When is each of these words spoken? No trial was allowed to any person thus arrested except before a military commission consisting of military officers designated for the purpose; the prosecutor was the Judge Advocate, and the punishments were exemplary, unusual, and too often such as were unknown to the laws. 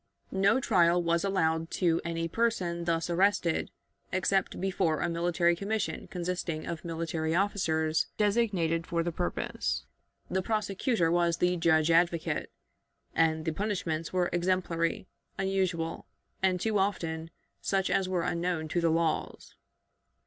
No 0.33 0.59
trial 0.59 0.99
was 1.03 1.23
allowed 1.23 1.69
to 1.77 2.01
any 2.03 2.27
person 2.27 2.85
thus 2.85 3.07
arrested 3.07 3.69
except 4.11 4.59
before 4.59 4.99
a 4.99 5.07
military 5.07 5.55
commission 5.55 6.07
consisting 6.07 6.65
of 6.65 6.83
military 6.83 7.35
officers 7.35 8.07
designated 8.17 8.87
for 8.87 9.03
the 9.03 9.11
purpose; 9.11 9.85
the 10.27 10.41
prosecutor 10.41 11.11
was 11.11 11.37
the 11.37 11.55
Judge 11.55 11.91
Advocate, 11.91 12.51
and 13.13 13.45
the 13.45 13.53
punishments 13.53 14.11
were 14.11 14.31
exemplary, 14.33 15.05
unusual, 15.37 16.07
and 16.41 16.59
too 16.59 16.79
often 16.79 17.29
such 17.61 17.91
as 17.91 18.09
were 18.09 18.23
unknown 18.23 18.67
to 18.69 18.81
the 18.81 18.89
laws. 18.89 19.53